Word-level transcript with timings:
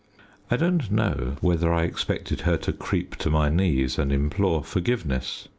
I 0.49 0.57
don't 0.57 0.89
know 0.89 1.35
whether 1.41 1.71
I 1.71 1.83
expected 1.83 2.41
her 2.41 2.57
to 2.57 2.73
creep 2.73 3.17
to 3.17 3.29
my 3.29 3.49
knees 3.49 3.99
and 3.99 4.11
implore 4.11 4.63
forgiveness. 4.63 5.47